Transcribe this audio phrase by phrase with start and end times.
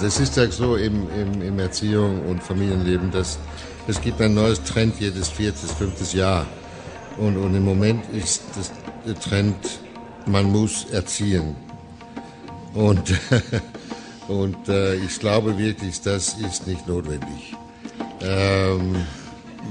[0.00, 3.38] Das ist ja so im, im, im Erziehung und Familienleben, dass
[3.88, 6.46] es gibt ein neues Trend jedes viertes, fünftes Jahr.
[7.16, 8.72] Und, und im Moment ist das,
[9.06, 9.56] der Trend,
[10.26, 11.56] man muss erziehen.
[12.74, 13.14] Und,
[14.28, 17.54] und äh, ich glaube wirklich, das ist nicht notwendig.
[18.20, 18.96] Ähm,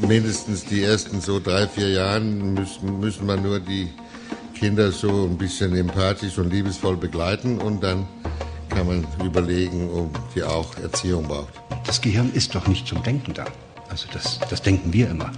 [0.01, 3.89] mindestens die ersten so drei, vier Jahren müssen, müssen man nur die
[4.55, 8.07] Kinder so ein bisschen empathisch und liebesvoll begleiten und dann
[8.69, 11.53] kann man überlegen, ob die auch Erziehung braucht.
[11.85, 13.45] Das Gehirn ist doch nicht zum Denken da.
[13.89, 15.31] Also das, das denken wir immer.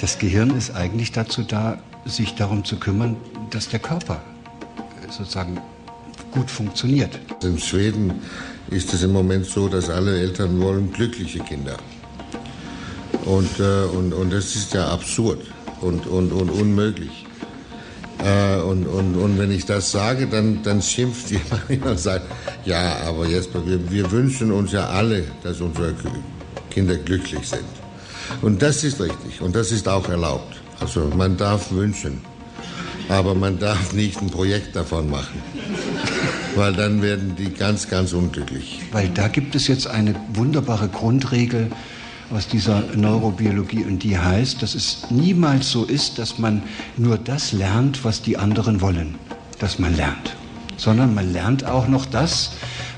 [0.00, 3.16] Das Gehirn ist eigentlich dazu da, sich darum zu kümmern,
[3.50, 4.20] dass der Körper
[5.08, 5.60] sozusagen
[6.32, 7.18] gut funktioniert.
[7.42, 8.20] In Schweden
[8.70, 11.76] ist es im Moment so, dass alle Eltern wollen glückliche Kinder.
[13.24, 15.40] Und, äh, und, und das ist ja absurd
[15.80, 17.23] und, und, und unmöglich.
[18.24, 22.26] Äh, und, und, und wenn ich das sage, dann, dann schimpft jemand und sagt,
[22.64, 25.94] ja, aber Jesper, wir, wir wünschen uns ja alle, dass unsere
[26.70, 27.64] Kinder glücklich sind.
[28.40, 30.56] Und das ist richtig und das ist auch erlaubt.
[30.80, 32.22] Also man darf wünschen,
[33.10, 35.42] aber man darf nicht ein Projekt davon machen.
[36.56, 38.80] Weil dann werden die ganz, ganz unglücklich.
[38.92, 41.68] Weil da gibt es jetzt eine wunderbare Grundregel,
[42.30, 46.62] aus dieser Neurobiologie und die heißt, dass es niemals so ist, dass man
[46.96, 49.16] nur das lernt, was die anderen wollen,
[49.58, 50.36] dass man lernt,
[50.76, 52.52] sondern man lernt auch noch das,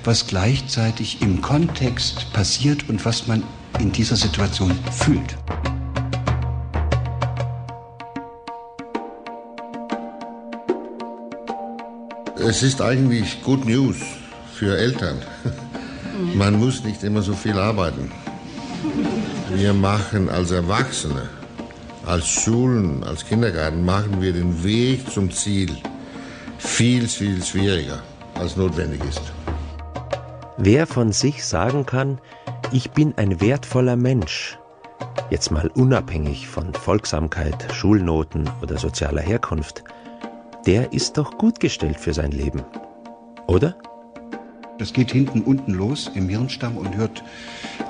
[0.05, 3.43] was gleichzeitig im Kontext passiert und was man
[3.81, 5.37] in dieser Situation fühlt.
[12.39, 13.97] Es ist eigentlich Good News
[14.55, 15.17] für Eltern.
[16.35, 18.11] Man muss nicht immer so viel arbeiten.
[19.55, 21.29] Wir machen als Erwachsene,
[22.05, 25.77] als Schulen, als Kindergarten, machen wir den Weg zum Ziel
[26.59, 28.03] viel, viel schwieriger,
[28.35, 29.23] als notwendig ist.
[30.59, 32.19] Wer von sich sagen kann,
[32.73, 34.59] ich bin ein wertvoller Mensch,
[35.31, 39.85] jetzt mal unabhängig von Folgsamkeit, Schulnoten oder sozialer Herkunft,
[40.67, 42.63] der ist doch gut gestellt für sein Leben,
[43.47, 43.77] oder?
[44.79, 47.25] Das geht hinten unten los im Hirnstamm und hört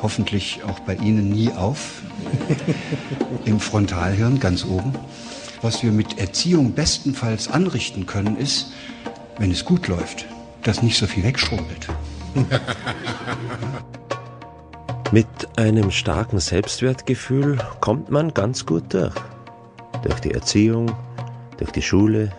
[0.02, 2.02] hoffentlich auch bei Ihnen nie auf.
[3.44, 4.94] Im Frontalhirn ganz oben.
[5.62, 8.72] Was wir mit Erziehung bestenfalls anrichten können, ist,
[9.38, 10.26] wenn es gut läuft,
[10.62, 11.88] dass nicht so viel wegschrumpelt.
[15.12, 15.26] Mit
[15.56, 19.14] einem starken Selbstwertgefühl kommt man ganz gut durch.
[20.02, 20.90] Durch die Erziehung,
[21.58, 22.32] durch die Schule,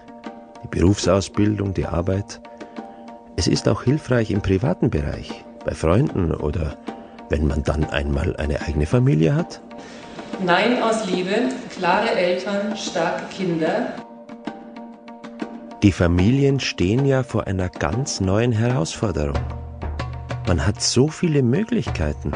[0.64, 2.42] die Berufsausbildung, die Arbeit.
[3.40, 6.76] Es ist auch hilfreich im privaten Bereich, bei Freunden oder
[7.30, 9.62] wenn man dann einmal eine eigene Familie hat.
[10.44, 13.94] Nein aus Liebe, klare Eltern, starke Kinder.
[15.84, 19.38] Die Familien stehen ja vor einer ganz neuen Herausforderung.
[20.48, 22.32] Man hat so viele Möglichkeiten.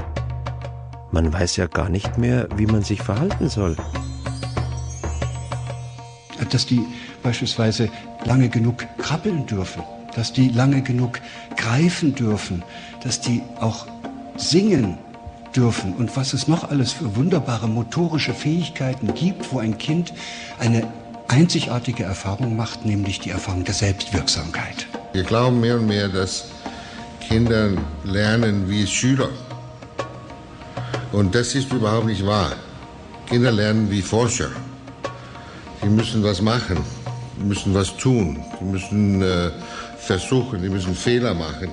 [1.09, 3.75] Man weiß ja gar nicht mehr, wie man sich verhalten soll.
[6.51, 6.85] Dass die
[7.23, 7.89] beispielsweise
[8.23, 9.81] lange genug krabbeln dürfen
[10.15, 11.19] dass die lange genug
[11.57, 12.63] greifen dürfen,
[13.03, 13.87] dass die auch
[14.37, 14.97] singen
[15.55, 20.13] dürfen und was es noch alles für wunderbare motorische Fähigkeiten gibt, wo ein Kind
[20.59, 20.87] eine
[21.27, 24.87] einzigartige Erfahrung macht, nämlich die Erfahrung der Selbstwirksamkeit.
[25.13, 26.45] Wir glauben mehr und mehr, dass
[27.19, 27.71] Kinder
[28.03, 29.29] lernen wie Schüler.
[31.11, 32.53] Und das ist überhaupt nicht wahr.
[33.27, 34.49] Kinder lernen wie Forscher.
[35.81, 36.77] Sie müssen was machen,
[37.41, 39.51] müssen was tun, sie müssen äh,
[39.97, 41.69] versuchen, die müssen Fehler machen.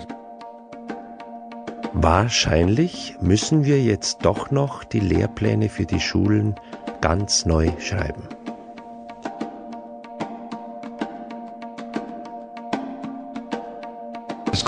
[1.93, 6.55] Wahrscheinlich müssen wir jetzt doch noch die Lehrpläne für die Schulen
[7.01, 8.23] ganz neu schreiben.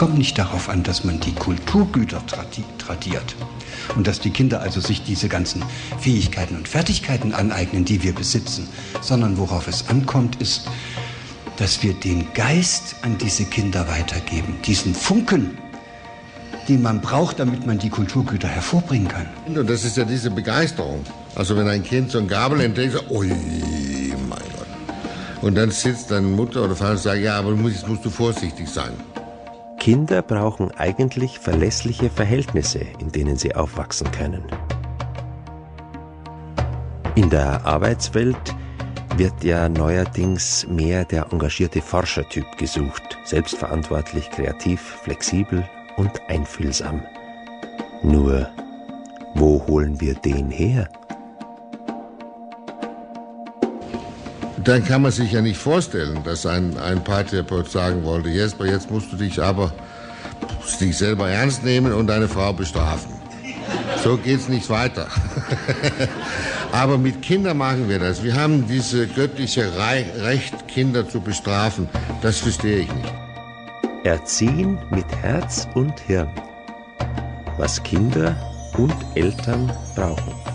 [0.00, 3.36] Kommt nicht darauf an, dass man die Kulturgüter tradiert
[3.94, 5.62] und dass die Kinder also sich diese ganzen
[5.98, 8.66] Fähigkeiten und Fertigkeiten aneignen, die wir besitzen,
[9.02, 10.62] sondern worauf es ankommt, ist,
[11.58, 15.58] dass wir den Geist an diese Kinder weitergeben, diesen Funken,
[16.66, 19.28] den man braucht, damit man die Kulturgüter hervorbringen kann.
[19.54, 21.04] Und das ist ja diese Begeisterung.
[21.34, 25.42] Also wenn ein Kind so ein Gabel entdeckt, sagt, ui, mein Gott.
[25.42, 28.66] Und dann sitzt deine Mutter oder Vater und sagt, ja, aber jetzt musst du vorsichtig
[28.66, 28.92] sein.
[29.80, 34.44] Kinder brauchen eigentlich verlässliche Verhältnisse, in denen sie aufwachsen können.
[37.14, 38.54] In der Arbeitswelt
[39.16, 45.66] wird ja neuerdings mehr der engagierte Forschertyp gesucht, selbstverantwortlich, kreativ, flexibel
[45.96, 47.02] und einfühlsam.
[48.02, 48.50] Nur,
[49.34, 50.90] wo holen wir den her?
[54.64, 58.90] Dann kann man sich ja nicht vorstellen, dass ein, ein Paartherapeut sagen wollte, Jesper, jetzt
[58.90, 59.72] musst du dich aber
[60.80, 63.12] dich selber ernst nehmen und deine Frau bestrafen.
[64.02, 65.08] So geht's nicht weiter.
[66.72, 68.22] Aber mit Kindern machen wir das.
[68.22, 69.68] Wir haben diese göttliche
[70.22, 71.88] Recht, Kinder zu bestrafen.
[72.22, 73.12] Das verstehe ich nicht.
[74.04, 76.30] Erziehen mit Herz und Hirn.
[77.58, 78.34] Was Kinder
[78.78, 80.49] und Eltern brauchen.